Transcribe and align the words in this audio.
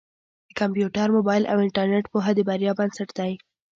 د 0.47 0.49
کمپیوټر، 0.59 1.07
مبایل 1.17 1.43
او 1.51 1.57
انټرنېټ 1.65 2.05
پوهه 2.13 2.31
د 2.35 2.39
بریا 2.49 2.71
بنسټ 2.79 3.09
دی. 3.19 3.31